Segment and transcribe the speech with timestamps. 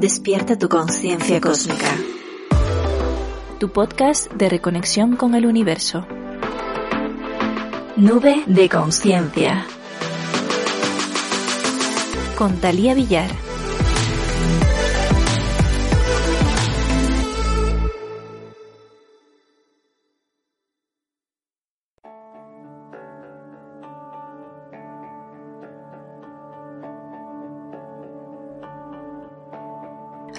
[0.00, 1.86] Despierta tu conciencia cósmica.
[3.58, 6.06] Tu podcast de reconexión con el universo.
[7.96, 9.66] Nube de conciencia.
[12.36, 13.43] Con Talía Villar.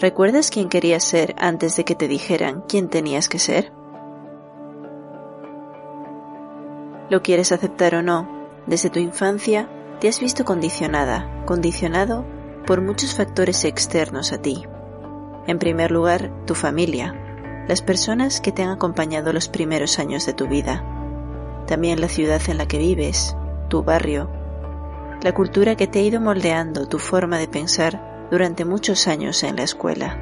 [0.05, 3.73] ¿Recuerdas quién querías ser antes de que te dijeran quién tenías que ser?
[7.09, 8.29] Lo quieres aceptar o no,
[8.67, 9.67] desde tu infancia
[9.99, 12.23] te has visto condicionada, condicionado
[12.67, 14.67] por muchos factores externos a ti.
[15.47, 20.33] En primer lugar, tu familia, las personas que te han acompañado los primeros años de
[20.33, 20.85] tu vida,
[21.65, 23.35] también la ciudad en la que vives,
[23.69, 24.29] tu barrio,
[25.23, 29.55] la cultura que te ha ido moldeando tu forma de pensar durante muchos años en
[29.55, 30.17] la escuela.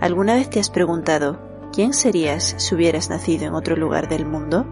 [0.00, 1.38] ¿Alguna vez te has preguntado
[1.72, 4.66] quién serías si hubieras nacido en otro lugar del mundo?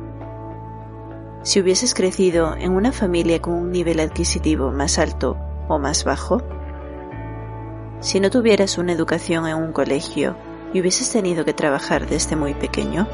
[1.42, 5.36] Si hubieses crecido en una familia con un nivel adquisitivo más alto
[5.68, 6.42] o más bajo?
[8.00, 10.36] Si no tuvieras una educación en un colegio
[10.72, 13.08] y hubieses tenido que trabajar desde muy pequeño?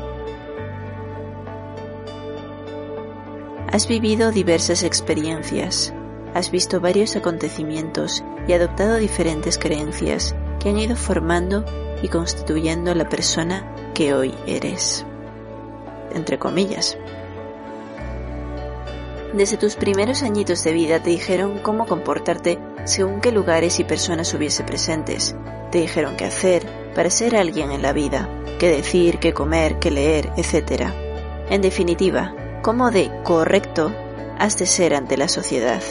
[3.70, 5.94] Has vivido diversas experiencias,
[6.34, 11.65] has visto varios acontecimientos y adoptado diferentes creencias que han ido formando
[12.03, 15.05] y constituyendo la persona que hoy eres.
[16.15, 16.97] Entre comillas.
[19.33, 24.33] Desde tus primeros añitos de vida te dijeron cómo comportarte según qué lugares y personas
[24.33, 25.37] hubiese presentes.
[25.71, 29.91] Te dijeron qué hacer para ser alguien en la vida, qué decir, qué comer, qué
[29.91, 30.84] leer, etc.
[31.51, 33.93] En definitiva, cómo de correcto
[34.39, 35.83] has de ser ante la sociedad.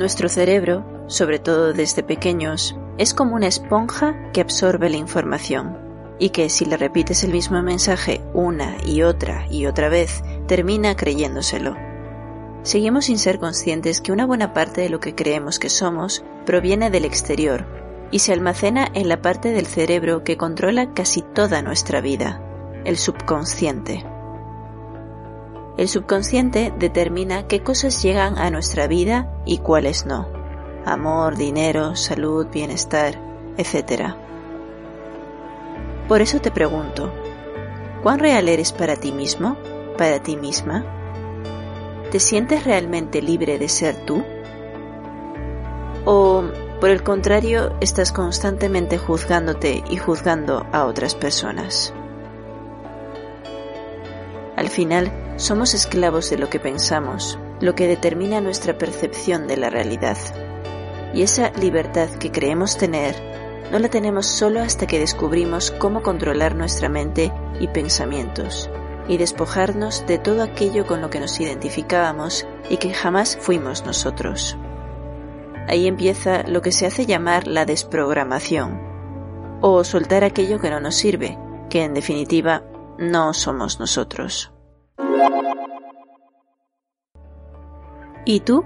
[0.00, 5.76] Nuestro cerebro, sobre todo desde pequeños, es como una esponja que absorbe la información
[6.18, 10.96] y que si le repites el mismo mensaje una y otra y otra vez, termina
[10.96, 11.76] creyéndoselo.
[12.62, 16.88] Seguimos sin ser conscientes que una buena parte de lo que creemos que somos proviene
[16.88, 17.66] del exterior
[18.10, 22.40] y se almacena en la parte del cerebro que controla casi toda nuestra vida,
[22.86, 24.09] el subconsciente.
[25.76, 30.28] El subconsciente determina qué cosas llegan a nuestra vida y cuáles no.
[30.84, 33.18] Amor, dinero, salud, bienestar,
[33.56, 34.14] etc.
[36.08, 37.12] Por eso te pregunto,
[38.02, 39.56] ¿cuán real eres para ti mismo,
[39.96, 40.84] para ti misma?
[42.10, 44.24] ¿Te sientes realmente libre de ser tú?
[46.04, 46.42] ¿O,
[46.80, 51.94] por el contrario, estás constantemente juzgándote y juzgando a otras personas?
[54.60, 59.70] Al final, somos esclavos de lo que pensamos, lo que determina nuestra percepción de la
[59.70, 60.18] realidad.
[61.14, 63.14] Y esa libertad que creemos tener,
[63.72, 68.68] no la tenemos solo hasta que descubrimos cómo controlar nuestra mente y pensamientos,
[69.08, 74.58] y despojarnos de todo aquello con lo que nos identificábamos y que jamás fuimos nosotros.
[75.68, 78.78] Ahí empieza lo que se hace llamar la desprogramación,
[79.62, 81.38] o soltar aquello que no nos sirve,
[81.70, 82.64] que en definitiva
[83.00, 84.52] no somos nosotros.
[88.26, 88.64] ¿Y tú?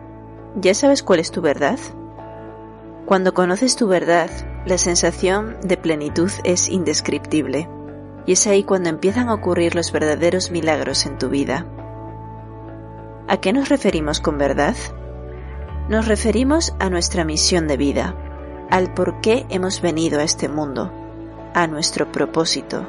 [0.57, 1.79] ¿Ya sabes cuál es tu verdad?
[3.07, 4.29] Cuando conoces tu verdad,
[4.67, 7.69] la sensación de plenitud es indescriptible,
[8.27, 11.67] y es ahí cuando empiezan a ocurrir los verdaderos milagros en tu vida.
[13.29, 14.75] ¿A qué nos referimos con verdad?
[15.89, 18.17] Nos referimos a nuestra misión de vida,
[18.71, 20.91] al por qué hemos venido a este mundo,
[21.55, 22.89] a nuestro propósito,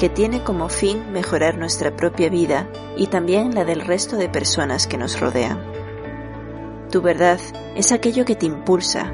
[0.00, 4.86] que tiene como fin mejorar nuestra propia vida y también la del resto de personas
[4.86, 5.62] que nos rodean.
[6.90, 7.38] Tu verdad
[7.76, 9.12] es aquello que te impulsa,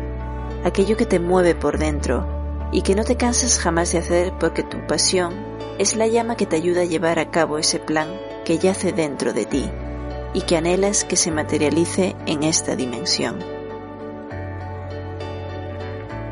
[0.63, 4.63] aquello que te mueve por dentro y que no te cansas jamás de hacer porque
[4.63, 5.35] tu pasión
[5.81, 8.07] es la llama que te ayuda a llevar a cabo ese plan
[8.45, 9.69] que yace dentro de ti
[10.35, 13.41] y que anhelas que se materialice en esta dimensión.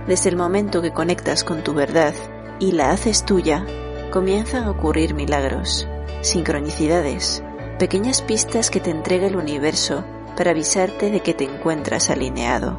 [0.07, 2.15] Desde el momento que conectas con tu verdad
[2.61, 3.67] y la haces tuya,
[4.15, 5.89] comienzan a ocurrir milagros,
[6.21, 7.43] sincronicidades,
[7.81, 10.05] pequeñas pistas que te entrega el universo
[10.37, 12.79] para avisarte de que te encuentras alineado.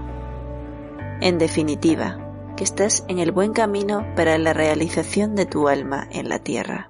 [1.20, 6.30] En definitiva, que estás en el buen camino para la realización de tu alma en
[6.30, 6.90] la tierra.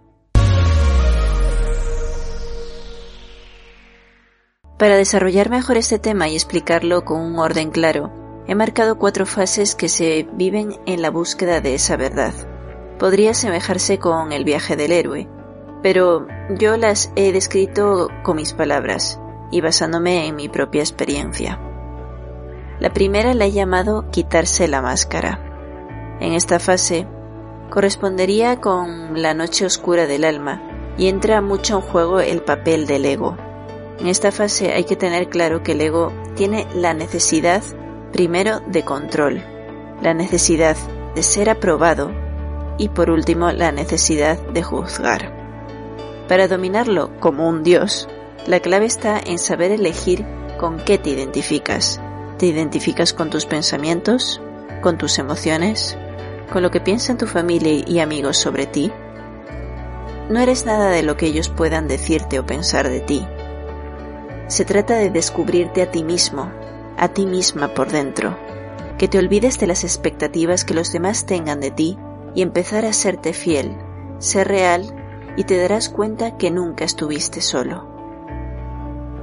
[4.78, 8.14] Para desarrollar mejor este tema y explicarlo con un orden claro,
[8.48, 12.55] he marcado cuatro fases que se viven en la búsqueda de esa verdad
[12.98, 15.28] podría asemejarse con el viaje del héroe,
[15.82, 16.28] pero
[16.58, 19.20] yo las he descrito con mis palabras,
[19.52, 21.60] y basándome en mi propia experiencia.
[22.80, 26.18] La primera la he llamado quitarse la máscara.
[26.20, 27.08] En esta fase
[27.70, 30.62] correspondería con la noche oscura del alma
[30.98, 33.38] y entra mucho en juego el papel del ego.
[34.00, 37.64] En esta fase hay que tener claro que el ego tiene la necesidad
[38.12, 39.42] primero de control,
[40.02, 40.76] la necesidad
[41.16, 42.12] de ser aprobado
[42.78, 45.32] y por último la necesidad de juzgar.
[46.28, 48.10] Para dominarlo como un dios,
[48.48, 50.26] la clave está en saber elegir
[50.60, 52.02] con qué te identificas.
[52.38, 54.42] ¿Te identificas con tus pensamientos?
[54.82, 55.98] ¿Con tus emociones?
[56.52, 58.92] ¿Con lo que piensan tu familia y amigos sobre ti?
[60.30, 63.26] No eres nada de lo que ellos puedan decirte o pensar de ti.
[64.48, 66.52] Se trata de descubrirte a ti mismo,
[66.98, 68.38] a ti misma por dentro,
[68.98, 71.98] que te olvides de las expectativas que los demás tengan de ti
[72.36, 73.76] y empezar a serte fiel,
[74.20, 77.90] ser real y te darás cuenta que nunca estuviste solo.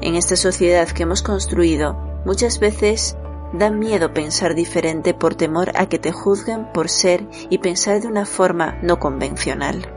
[0.01, 1.95] En esta sociedad que hemos construido,
[2.25, 3.17] muchas veces
[3.53, 8.09] da miedo pensar diferente por temor a que te juzguen por ser y pensar de
[8.09, 9.93] una forma no convencional.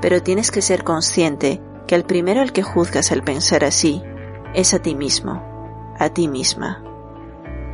[0.00, 4.02] Pero tienes que ser consciente que al primero al que juzgas al pensar así
[4.54, 6.82] es a ti mismo, a ti misma.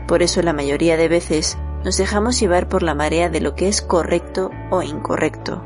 [0.06, 3.68] Por eso la mayoría de veces nos dejamos llevar por la marea de lo que
[3.68, 5.62] es correcto o incorrecto,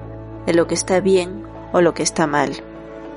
[0.47, 2.53] de lo que está bien o lo que está mal.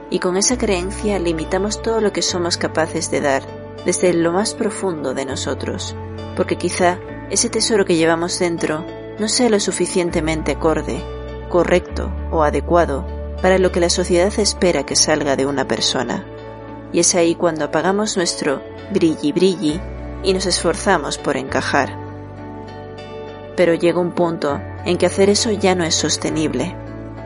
[0.09, 3.43] Y con esa creencia limitamos todo lo que somos capaces de dar
[3.85, 5.95] desde lo más profundo de nosotros,
[6.35, 6.99] porque quizá
[7.29, 8.85] ese tesoro que llevamos dentro
[9.19, 11.01] no sea lo suficientemente acorde,
[11.49, 13.05] correcto o adecuado
[13.41, 16.25] para lo que la sociedad espera que salga de una persona.
[16.91, 18.61] Y es ahí cuando apagamos nuestro
[18.91, 19.81] brilli brilli
[20.23, 22.04] y nos esforzamos por encajar.
[23.55, 26.75] Pero llega un punto en que hacer eso ya no es sostenible.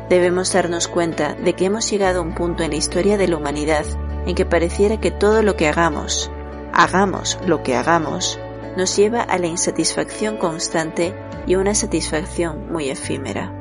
[0.10, 3.38] Debemos darnos cuenta de que hemos llegado a un punto en la historia de la
[3.38, 3.86] humanidad
[4.26, 6.32] en que pareciera que todo lo que hagamos,
[6.74, 8.40] hagamos lo que hagamos,
[8.78, 11.16] nos lleva a la insatisfacción constante
[11.48, 13.54] y a una satisfacción muy efímera.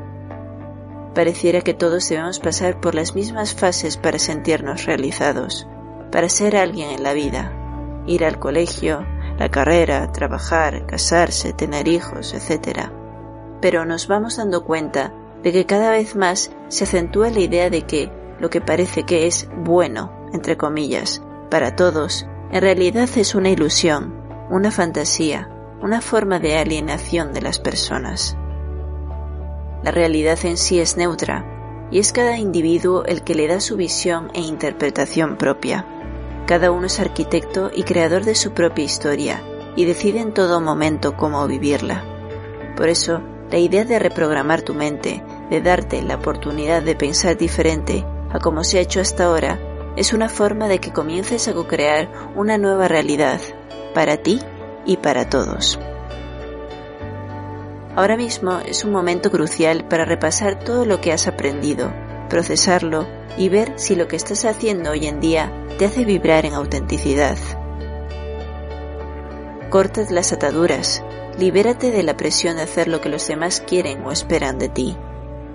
[1.14, 5.66] Pareciera que todos debemos pasar por las mismas fases para sentirnos realizados,
[6.12, 7.52] para ser alguien en la vida,
[8.06, 9.04] ir al colegio,
[9.38, 12.90] la carrera, trabajar, casarse, tener hijos, etc.
[13.60, 15.12] Pero nos vamos dando cuenta
[15.42, 19.26] de que cada vez más se acentúa la idea de que lo que parece que
[19.26, 24.14] es bueno, entre comillas, para todos, en realidad es una ilusión,
[24.50, 25.48] una fantasía,
[25.80, 28.36] una forma de alienación de las personas.
[29.82, 31.44] La realidad en sí es neutra,
[31.90, 35.86] y es cada individuo el que le da su visión e interpretación propia.
[36.48, 39.42] Cada uno es arquitecto y creador de su propia historia,
[39.76, 42.02] y decide en todo momento cómo vivirla.
[42.74, 48.02] Por eso, la idea de reprogramar tu mente, de darte la oportunidad de pensar diferente
[48.30, 49.58] a como se ha hecho hasta ahora,
[49.94, 53.42] es una forma de que comiences a co-crear una nueva realidad
[53.92, 54.40] para ti
[54.86, 55.78] y para todos.
[57.94, 61.92] Ahora mismo es un momento crucial para repasar todo lo que has aprendido,
[62.30, 63.06] procesarlo
[63.36, 67.38] y ver si lo que estás haciendo hoy en día te hace vibrar en autenticidad.
[69.70, 71.04] Cortas las ataduras,
[71.38, 74.96] libérate de la presión de hacer lo que los demás quieren o esperan de ti.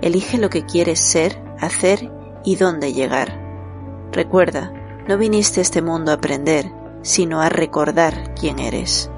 [0.00, 2.10] Elige lo que quieres ser, hacer
[2.42, 3.38] y dónde llegar.
[4.12, 4.72] Recuerda,
[5.06, 6.72] no viniste a este mundo a aprender,
[7.02, 9.10] sino a recordar quién eres.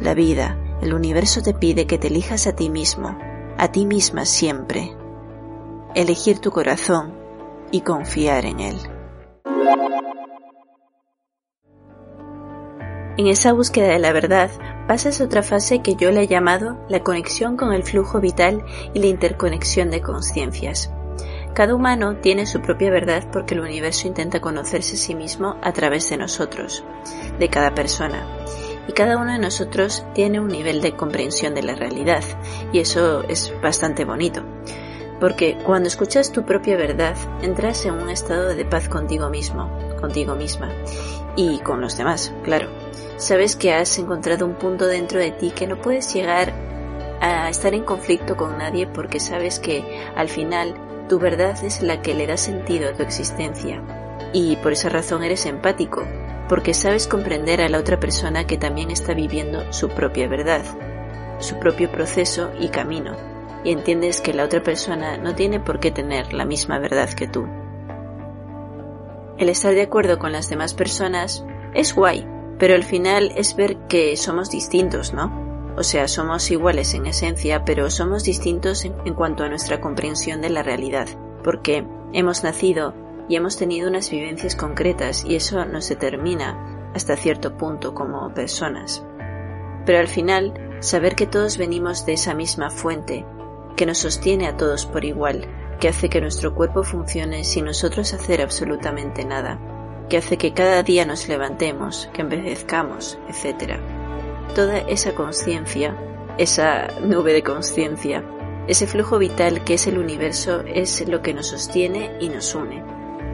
[0.00, 3.16] La vida, el universo te pide que te elijas a ti mismo,
[3.56, 4.96] a ti misma siempre.
[5.94, 7.14] Elegir tu corazón
[7.70, 8.76] y confiar en él.
[13.18, 14.48] En esa búsqueda de la verdad
[14.86, 19.00] pasas otra fase que yo le he llamado la conexión con el flujo vital y
[19.00, 20.92] la interconexión de conciencias.
[21.52, 25.72] Cada humano tiene su propia verdad porque el universo intenta conocerse a sí mismo a
[25.72, 26.84] través de nosotros,
[27.40, 28.24] de cada persona.
[28.86, 32.22] Y cada uno de nosotros tiene un nivel de comprensión de la realidad,
[32.72, 34.44] y eso es bastante bonito.
[35.18, 40.36] Porque cuando escuchas tu propia verdad, entras en un estado de paz contigo mismo, contigo
[40.36, 40.70] misma,
[41.34, 42.87] y con los demás, claro.
[43.16, 46.52] Sabes que has encontrado un punto dentro de ti que no puedes llegar
[47.20, 50.74] a estar en conflicto con nadie porque sabes que al final
[51.08, 53.82] tu verdad es la que le da sentido a tu existencia.
[54.32, 56.04] Y por esa razón eres empático,
[56.48, 60.62] porque sabes comprender a la otra persona que también está viviendo su propia verdad,
[61.38, 63.16] su propio proceso y camino,
[63.64, 67.26] y entiendes que la otra persona no tiene por qué tener la misma verdad que
[67.26, 67.46] tú.
[69.38, 72.26] El estar de acuerdo con las demás personas es guay,
[72.58, 75.48] pero al final es ver que somos distintos, ¿no?
[75.76, 80.50] O sea, somos iguales en esencia, pero somos distintos en, cuanto a nuestra comprensión de
[80.50, 81.06] la realidad,
[81.44, 82.94] porque hemos nacido
[83.28, 89.04] y hemos tenido unas vivencias concretas y eso nos determina hasta cierto punto como personas.
[89.86, 93.24] Pero al final, saber que todos venimos de esa misma fuente,
[93.76, 95.46] que nos sostiene a todos por igual,
[95.78, 99.60] que hace que nuestro cuerpo funcione sin nosotros hacer absolutamente nada,
[100.08, 103.78] que hace que cada día nos levantemos, que envejezcamos, etc.
[104.54, 105.96] Toda esa conciencia,
[106.38, 108.24] esa nube de conciencia,
[108.66, 112.84] ese flujo vital que es el universo es lo que nos sostiene y nos une.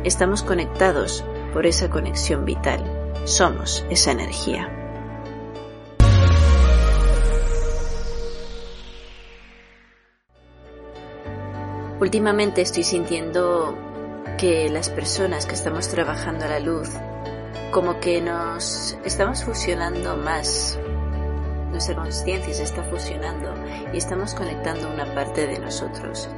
[0.05, 3.13] Estamos conectados por esa conexión vital.
[3.25, 4.69] Somos esa energía.
[12.01, 13.79] Últimamente estoy sintiendo
[14.45, 16.91] que las personas que estamos trabajando a la luz,
[17.71, 20.79] como que nos estamos fusionando más.
[21.71, 23.55] Nuestra conciencia se está fusionando
[23.95, 26.29] y estamos conectando una parte de nosotros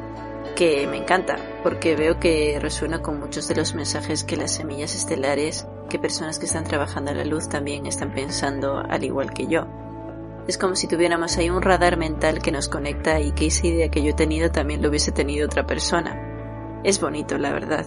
[0.54, 1.34] que me encanta
[1.64, 6.38] porque veo que resuena con muchos de los mensajes que las semillas estelares, que personas
[6.38, 9.66] que están trabajando a la luz también están pensando al igual que yo.
[10.46, 13.88] Es como si tuviéramos ahí un radar mental que nos conecta y que esa idea
[13.88, 16.34] que yo he tenido también lo hubiese tenido otra persona.
[16.86, 17.84] Es bonito, la verdad.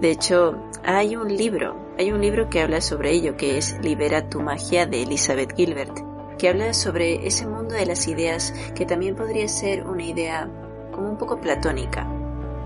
[0.00, 4.28] De hecho, hay un libro, hay un libro que habla sobre ello, que es Libera
[4.28, 5.96] tu magia de Elizabeth Gilbert,
[6.36, 10.50] que habla sobre ese mundo de las ideas que también podría ser una idea
[10.90, 12.04] como un poco platónica,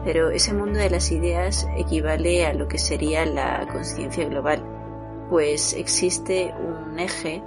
[0.02, 4.64] pero ese mundo de las ideas equivale a lo que sería la conciencia global,
[5.28, 7.42] pues existe un eje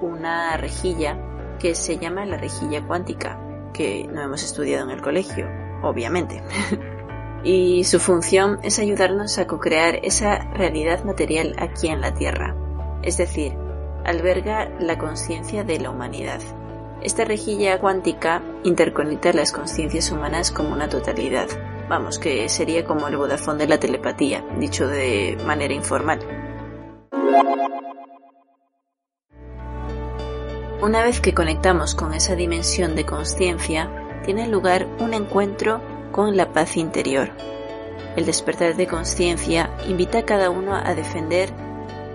[0.00, 1.16] una rejilla
[1.60, 3.38] que se llama la rejilla cuántica,
[3.72, 5.46] que no hemos estudiado en el colegio,
[5.80, 6.42] obviamente.
[7.44, 12.54] y su función es ayudarnos a co-crear esa realidad material aquí en la Tierra,
[13.02, 13.54] es decir,
[14.04, 16.40] alberga la conciencia de la humanidad.
[17.02, 21.48] Esta rejilla cuántica interconecta las conciencias humanas como una totalidad.
[21.88, 26.20] Vamos, que sería como el Vodafone de la telepatía, dicho de manera informal.
[30.80, 33.90] Una vez que conectamos con esa dimensión de conciencia,
[34.24, 35.80] tiene lugar un encuentro
[36.12, 37.30] con la paz interior.
[38.16, 41.50] El despertar de conciencia invita a cada uno a defender,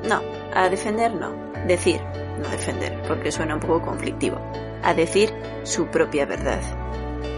[0.07, 0.21] no,
[0.53, 1.33] a defender no,
[1.67, 1.99] decir,
[2.41, 4.39] no defender, porque suena un poco conflictivo,
[4.83, 6.61] a decir su propia verdad.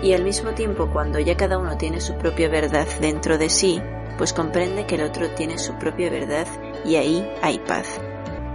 [0.03, 3.81] Y al mismo tiempo, cuando ya cada uno tiene su propia verdad dentro de sí,
[4.17, 6.47] pues comprende que el otro tiene su propia verdad
[6.85, 8.01] y ahí hay paz.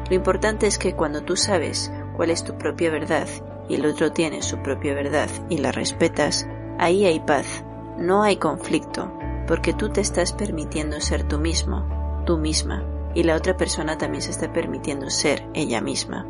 [0.08, 3.26] Lo importante es que cuando tú sabes cuál es tu propia verdad
[3.68, 6.46] y el otro tiene su propia verdad y la respetas,
[6.78, 7.64] ahí hay paz,
[7.98, 9.12] no hay conflicto,
[9.46, 12.84] porque tú te estás permitiendo ser tú mismo, tú misma,
[13.14, 16.26] y la otra persona también se está permitiendo ser ella misma.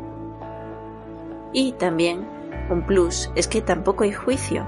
[1.53, 2.27] Y también
[2.69, 4.65] un plus es que tampoco hay juicio.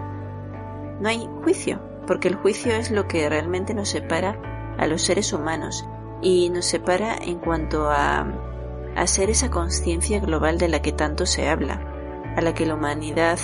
[1.00, 5.34] No hay juicio, porque el juicio es lo que realmente nos separa a los seres
[5.34, 5.88] humanos
[6.22, 8.26] y nos separa en cuanto a
[9.06, 11.82] ser esa conciencia global de la que tanto se habla,
[12.36, 13.38] a la que la humanidad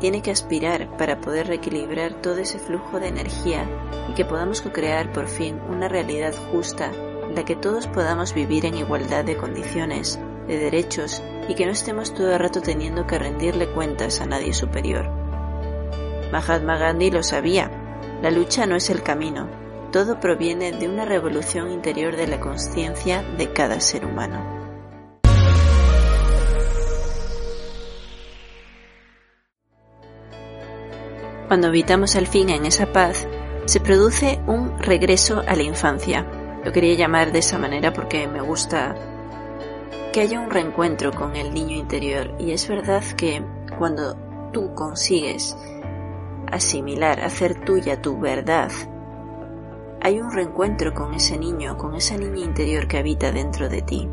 [0.00, 3.66] tiene que aspirar para poder reequilibrar todo ese flujo de energía
[4.08, 6.92] y que podamos crear por fin una realidad justa
[7.24, 11.72] en la que todos podamos vivir en igualdad de condiciones, de derechos y que no
[11.72, 15.08] estemos todo el rato teniendo que rendirle cuentas a nadie superior.
[16.32, 17.70] Mahatma Gandhi lo sabía,
[18.22, 19.48] la lucha no es el camino,
[19.92, 24.55] todo proviene de una revolución interior de la conciencia de cada ser humano.
[31.48, 33.28] Cuando habitamos al fin en esa paz,
[33.66, 36.26] se produce un regreso a la infancia.
[36.64, 38.96] Lo quería llamar de esa manera porque me gusta
[40.12, 42.34] que haya un reencuentro con el niño interior.
[42.40, 43.44] Y es verdad que
[43.78, 44.16] cuando
[44.52, 45.56] tú consigues
[46.50, 48.72] asimilar, hacer tuya tu verdad,
[50.00, 54.08] hay un reencuentro con ese niño, con esa niña interior que habita dentro de ti.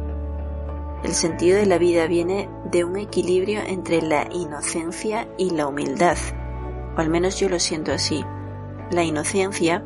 [1.04, 6.18] El sentido de la vida viene de un equilibrio entre la inocencia y la humildad
[6.96, 8.26] o al menos yo lo siento así.
[8.92, 9.84] La inocencia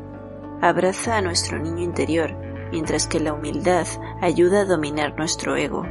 [0.60, 2.36] abraza a nuestro niño interior,
[2.72, 3.86] mientras que la humildad
[4.20, 5.84] ayuda a dominar nuestro ego.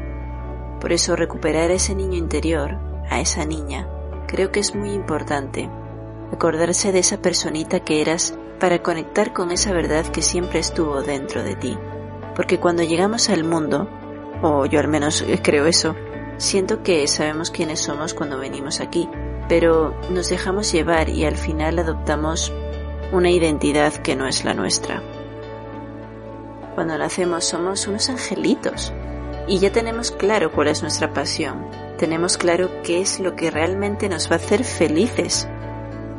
[0.79, 2.77] Por eso recuperar a ese niño interior,
[3.09, 3.87] a esa niña,
[4.27, 5.69] creo que es muy importante.
[6.31, 11.43] Acordarse de esa personita que eras para conectar con esa verdad que siempre estuvo dentro
[11.43, 11.77] de ti.
[12.35, 13.89] Porque cuando llegamos al mundo,
[14.41, 15.95] o yo al menos creo eso,
[16.37, 19.09] siento que sabemos quiénes somos cuando venimos aquí,
[19.47, 22.51] pero nos dejamos llevar y al final adoptamos
[23.11, 25.01] una identidad que no es la nuestra.
[26.75, 28.93] Cuando nacemos somos unos angelitos
[29.47, 31.65] y ya tenemos claro cuál es nuestra pasión,
[31.97, 35.47] tenemos claro qué es lo que realmente nos va a hacer felices,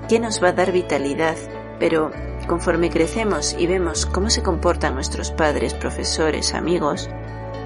[0.09, 1.37] qué nos va a dar vitalidad,
[1.79, 2.11] pero
[2.49, 7.09] conforme crecemos y vemos cómo se comportan nuestros padres, profesores, amigos,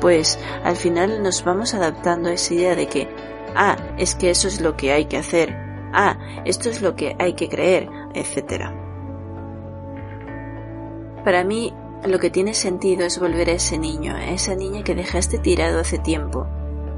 [0.00, 3.09] pues al final nos vamos adaptando a esa idea de que,
[3.54, 5.54] ah, es que eso es lo que hay que hacer,
[5.92, 8.71] ah, esto es lo que hay que creer, etc.
[11.25, 11.73] Para mí,
[12.04, 15.80] lo que tiene sentido es volver a ese niño, a esa niña que dejaste tirado
[15.80, 16.47] hace tiempo,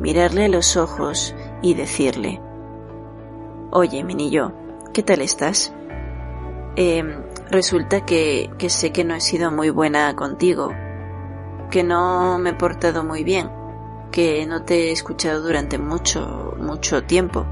[0.01, 2.41] mirarle a los ojos y decirle,
[3.71, 4.55] Oye, mi niño,
[4.93, 5.75] ¿qué tal estás?
[6.77, 7.03] Eh,
[7.51, 10.71] resulta que, que sé que no he sido muy buena contigo,
[11.71, 13.51] que no me he portado muy bien,
[14.11, 17.47] que no te he escuchado durante mucho, mucho tiempo,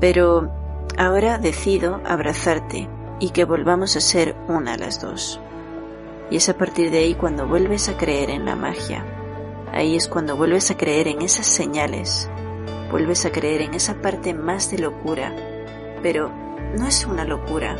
[0.00, 0.50] pero
[0.98, 2.88] ahora decido abrazarte
[3.20, 5.40] y que volvamos a ser una las dos.
[6.30, 9.04] Y es a partir de ahí cuando vuelves a creer en la magia.
[9.72, 12.28] Ahí es cuando vuelves a creer en esas señales,
[12.90, 15.34] vuelves a creer en esa parte más de locura,
[16.02, 16.30] pero
[16.76, 17.76] no es una locura,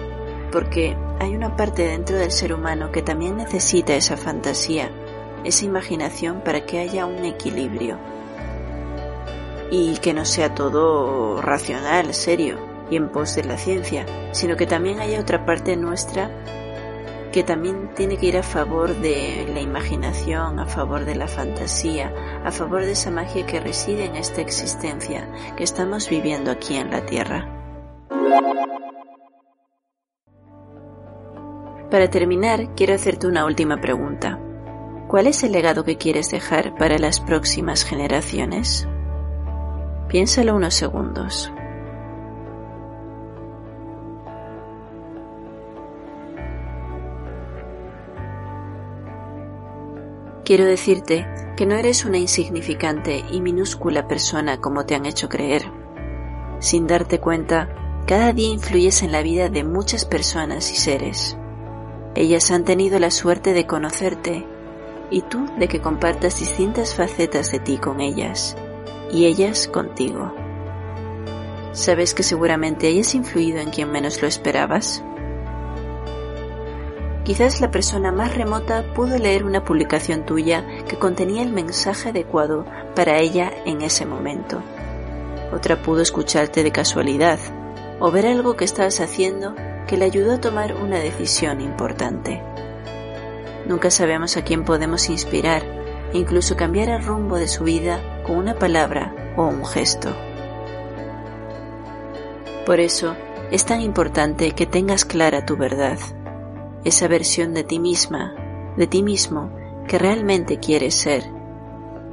[0.50, 4.90] porque hay una parte dentro del ser humano que también necesita esa fantasía,
[5.44, 7.98] esa imaginación para que haya un equilibrio.
[9.70, 12.58] Y que no sea todo racional, serio
[12.90, 16.30] y en pos de la ciencia, sino que también haya otra parte nuestra
[17.32, 22.12] que también tiene que ir a favor de la imaginación, a favor de la fantasía,
[22.44, 26.90] a favor de esa magia que reside en esta existencia que estamos viviendo aquí en
[26.90, 27.48] la Tierra.
[31.90, 34.38] Para terminar, quiero hacerte una última pregunta.
[35.12, 38.88] ¿Cuál es el legado que quieres dejar para las próximas generaciones?
[40.08, 41.52] Piénsalo unos segundos.
[50.46, 51.26] Quiero decirte
[51.58, 55.70] que no eres una insignificante y minúscula persona como te han hecho creer.
[56.58, 57.68] Sin darte cuenta,
[58.06, 61.36] cada día influyes en la vida de muchas personas y seres.
[62.14, 64.46] Ellas han tenido la suerte de conocerte
[65.12, 68.56] y tú de que compartas distintas facetas de ti con ellas
[69.12, 70.34] y ellas contigo.
[71.72, 75.04] ¿Sabes que seguramente hayas influido en quien menos lo esperabas?
[77.24, 82.66] Quizás la persona más remota pudo leer una publicación tuya que contenía el mensaje adecuado
[82.96, 84.60] para ella en ese momento.
[85.52, 87.38] Otra pudo escucharte de casualidad
[88.00, 89.54] o ver algo que estabas haciendo
[89.86, 92.42] que le ayudó a tomar una decisión importante.
[93.66, 95.62] Nunca sabemos a quién podemos inspirar
[96.12, 100.10] e incluso cambiar el rumbo de su vida con una palabra o un gesto.
[102.66, 103.16] Por eso
[103.50, 105.98] es tan importante que tengas clara tu verdad,
[106.84, 108.34] esa versión de ti misma,
[108.76, 109.50] de ti mismo
[109.86, 111.24] que realmente quieres ser,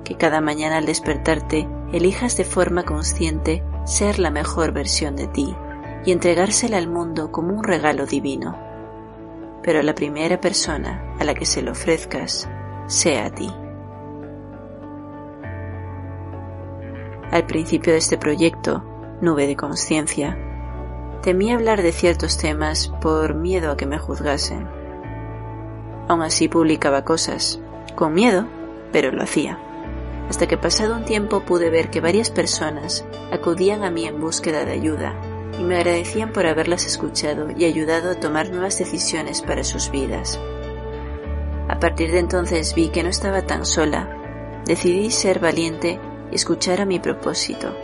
[0.03, 5.55] que cada mañana al despertarte elijas de forma consciente ser la mejor versión de ti
[6.05, 8.68] y entregársela al mundo como un regalo divino.
[9.63, 12.49] Pero la primera persona a la que se lo ofrezcas
[12.87, 13.49] sea a ti.
[17.31, 18.83] Al principio de este proyecto,
[19.21, 20.37] Nube de Conciencia,
[21.21, 24.67] temí hablar de ciertos temas por miedo a que me juzgasen.
[26.07, 27.59] Aún así publicaba cosas,
[27.95, 28.47] con miedo,
[28.91, 29.59] pero lo hacía.
[30.29, 34.65] Hasta que pasado un tiempo pude ver que varias personas acudían a mí en búsqueda
[34.65, 35.13] de ayuda
[35.59, 40.39] y me agradecían por haberlas escuchado y ayudado a tomar nuevas decisiones para sus vidas.
[41.67, 44.09] A partir de entonces vi que no estaba tan sola.
[44.65, 45.99] Decidí ser valiente
[46.31, 47.75] y escuchar a mi propósito,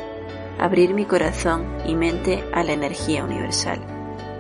[0.58, 3.82] abrir mi corazón y mente a la energía universal,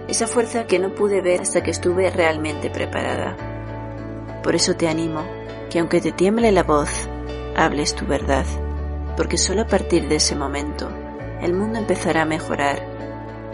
[0.07, 3.35] esa fuerza que no pude ver hasta que estuve realmente preparada.
[4.43, 5.25] Por eso te animo
[5.69, 7.09] que aunque te tiemble la voz,
[7.55, 8.45] hables tu verdad,
[9.17, 10.89] porque solo a partir de ese momento
[11.41, 12.94] el mundo empezará a mejorar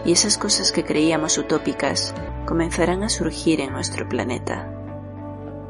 [0.04, 2.14] y esas cosas que creíamos utópicas
[2.46, 4.68] comenzarán a surgir en nuestro planeta.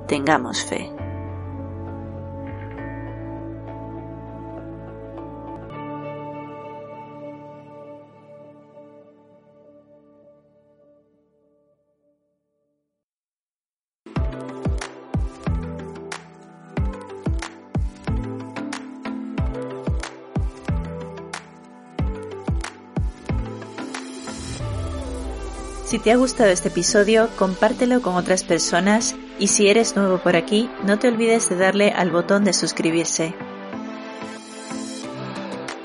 [0.06, 1.01] Tengamos fe.
[25.92, 30.36] Si te ha gustado este episodio, compártelo con otras personas y si eres nuevo por
[30.36, 33.34] aquí, no te olvides de darle al botón de suscribirse.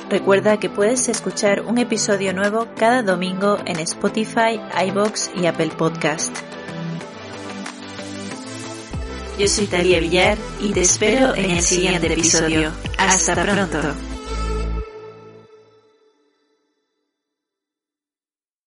[0.10, 6.34] Recuerda que puedes escuchar un episodio nuevo cada domingo en Spotify, iBox y Apple Podcast.
[9.38, 12.72] Yo soy Talia Villar y te espero en el siguiente episodio.
[12.98, 14.07] Hasta pronto.